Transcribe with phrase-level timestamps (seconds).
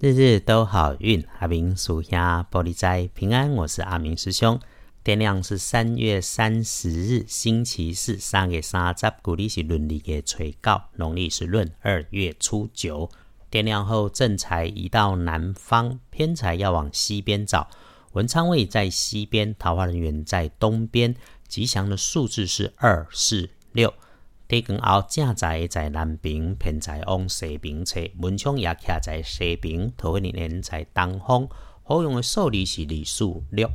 [0.00, 3.50] 日日都好运，阿明属下玻璃斋平安。
[3.50, 4.60] 我是阿明师兄。
[5.02, 13.10] 天亮是三月三十日，星期四，三月三十，古历是闰历的垂告，农历是闰二月初九。
[13.50, 17.66] 天亮后，正财移到南方，偏财要往西边找。
[18.12, 21.12] 文昌位在西边，桃花人员在东边。
[21.48, 23.92] 吉祥的数字是二、四、六。
[24.48, 31.46] 地根后正在在南边，偏在往西边侧，门窗也徛在西边，桃花人在东方。
[31.82, 33.70] 好用的数字是二、数六。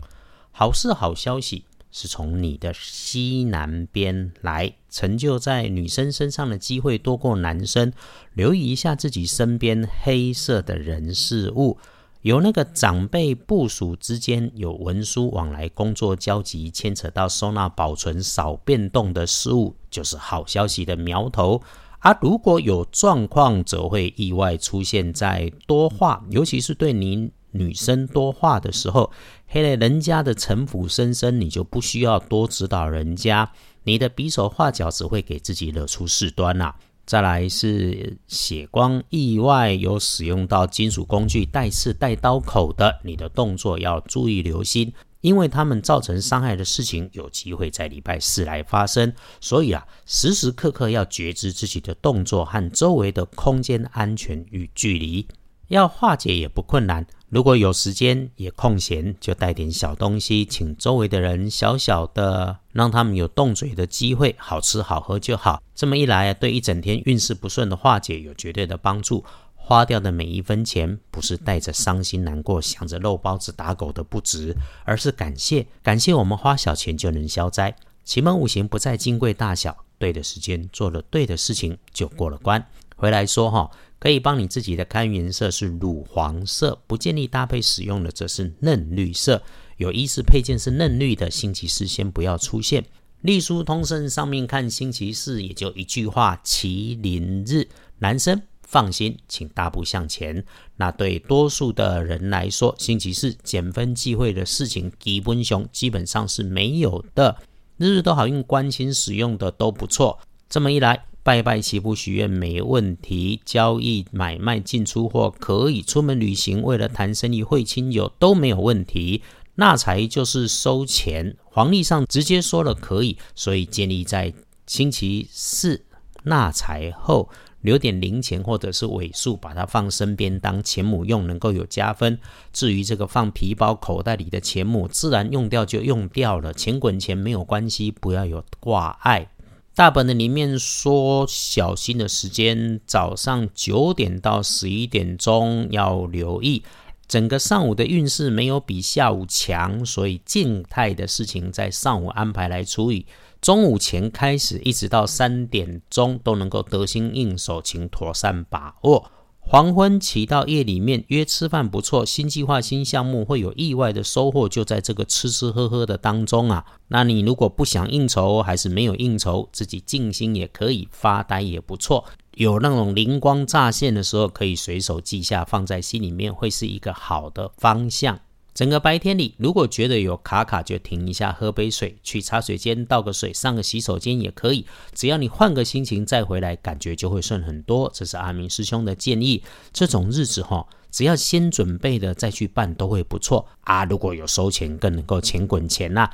[0.51, 7.93] 好事好消息是从你的西南边来，成就在女生身上的机会多过男生。
[8.33, 11.77] 留意一下自己身边黑色的人事物。
[12.21, 21.61] 有那个长辈部署之间有文书往来、工作交集，牵扯到收纳保存少变动的事物，就是好消息的苗头。
[21.99, 29.09] 而如果有状况，则会意外出现在多话，尤其是对您女生多话的时候，
[29.47, 33.49] 黑了人家的城府深深，你就不需要多指导人家，
[33.83, 36.73] 你的比手画脚只会给自己惹出事端呐。
[37.05, 44.91] 再来是血光意外，有使用到金属工具带刺带刀口的，你的动作要注意留心，
[45.23, 55.25] 因为他们造成伤害的事情有机会在礼拜四来发生，所以啊，时时刻刻要觉知自己的动作和周围的空间安全与距离。
[55.69, 65.63] 要化解也不困难，如果有时间也空闲，就带点小东西，请周围的人小小的，让他们有动嘴的机会，好吃好喝就好。
[65.73, 69.23] 这么一来，对一整天运势不顺的化解有绝对的帮助。
[69.65, 74.53] 花掉的每一分钱，不是带着伤心难过，想着肉包子打狗的不值，
[74.83, 77.73] 而是感谢，感谢我们花小钱就能消灾。
[78.03, 82.63] 奇门五行不在金贵大小，对的时间做了对的事情，就过了关。
[82.97, 83.71] 回来说哈。
[83.99, 89.41] 可以帮你自己的看颜色是乳黄色，不建议搭配使用的则是嫩绿色。
[89.77, 92.83] 有衣饰配件是嫩绿的，星期四先不要出现。
[93.21, 97.69] 隶书通胜上面看星期四也就一句话：麒麟日。
[97.99, 98.41] 男生
[98.73, 100.43] 放心，请大步向前。
[100.77, 107.37] 那对多数的人来说，星期四减分忌讳的事情基本上基本上是没有的。
[107.77, 110.19] 日日都好用，关心使用的都不错。
[110.49, 111.05] 这么一来。
[111.25, 119.21] 拜拜祈福许愿没问题，交易买卖进出货可以，出门旅行为了谈生意会亲友都没有问题。
[119.55, 124.33] 纳财就是收钱，黄历上直接说了可以，所以建议在
[124.67, 125.85] 星期四
[126.23, 127.29] 纳财后
[127.63, 132.19] 留点零钱或者是尾数，把它放身边当钱母用，能够有加分。
[132.53, 139.29] 至于这个放皮包口袋里的钱母，自然用掉就用掉了，钱滚钱没有关系，不要有挂碍。
[139.75, 146.63] 大本的里面说，小心的时间早上九点到十一点钟要留意。
[147.07, 153.05] 整个上午的运势没有比下午强，所以静态的事情在上午安排来处理。
[153.43, 159.11] 中午前开始一直到三点钟都能够得心应手，请妥善把握。
[159.41, 166.63] 黄昏起到夜里面约吃饭不错，新计划新项目会有意外的收获，就在这个吃吃喝喝的当中啊。
[166.87, 172.05] 那你如果不想应酬，还是没有应酬，自己静心也可以，发呆也不错。
[172.35, 178.17] 有那种灵光乍现的时候，可以随手记下，放在心里面，会是一个好的方向。
[178.53, 184.65] 整个白天里，如果觉得有卡卡，就停一下，喝杯水，去茶水间倒个水，上个洗手间也可以。
[184.93, 187.89] 只要你换个心情再回来，感觉就会顺很多。
[187.93, 189.41] 这是阿明师兄的建议。
[189.71, 193.85] 这种日子哈，只要先准备的再去办，都会不错啊。
[193.85, 196.07] 如果有收钱，更能够钱滚钱呐。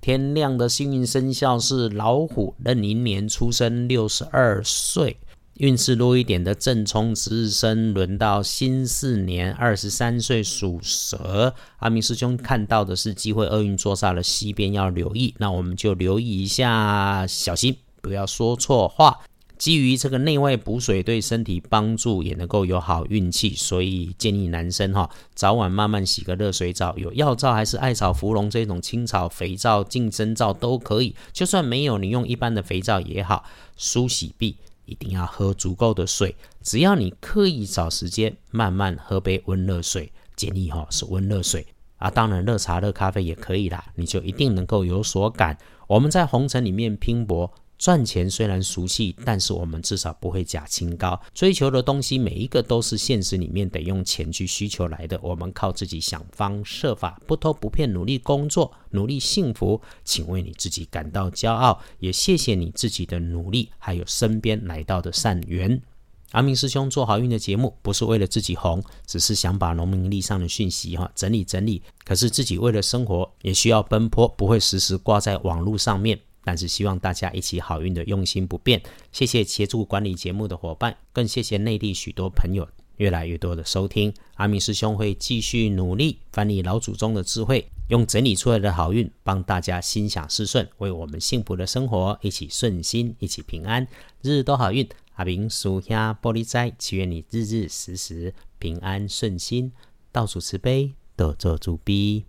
[0.00, 5.18] 天亮的幸运生肖是老虎，壬寅年出生，六十二岁。
[5.58, 11.54] 运势弱一点的正冲值日生，轮到辛巳年二十三岁属蛇。
[11.76, 15.34] 阿明师兄看到的是机会厄运坐煞了西边，要留意。
[15.38, 19.20] 那我们就留意一下，小心不要说错话。
[19.58, 31.14] 基于这个内外补水对身体帮助，也能够有好运气，所以建议男生哈，早晚慢慢洗个热水澡，有药皂还是艾草、芙蓉这种清草肥皂、净身皂都可以。
[31.32, 33.44] 就算没有，你用一般的肥皂也好，
[33.76, 34.56] 梳洗臂。
[34.84, 45.56] 一定要喝足够的水，只要你刻意找时间，慢慢喝杯温热水，建议哈是温热水啊，当然热茶、热咖啡也可以啦，你就一定能够有所感。
[45.86, 47.52] 我们在红尘里面拼搏。
[47.82, 51.20] 赚钱虽然俗气，但是我们至少不会假清高。
[51.34, 55.18] 追求的东西每一个都是现实里面得用钱去需求来的。
[55.20, 59.82] 我们靠自己想方设法，不偷不骗，努力工作，努力幸福。
[60.04, 65.82] 请为你自己感到骄傲，也谢谢你自己的努力，还有身边来到的善缘。
[66.30, 71.82] 阿明师兄做好运的节目，不是为了自己红，只是想把农民历上的讯息哈整理整理。
[72.04, 76.20] 可是自己为了生活，也需要奔波，不会时时挂在网络上面。
[76.44, 78.82] 但是希望大家一起好运的用心不变。
[79.10, 84.12] 谢谢协助管理节目的伙伴，更谢谢内地许多朋友越来越多的收听。
[84.34, 93.86] 阿明师兄会继续努力翻译老祖宗的智慧，用整理出来的好运帮大家心想事顺，为我们幸福的生活一起顺心，一起平安，
[94.22, 94.88] 日日都好运。
[95.14, 99.70] 阿明叔兄玻璃斋，祈愿你日日时时平安顺心，
[100.10, 102.24] 倒数慈悲，得做主逼。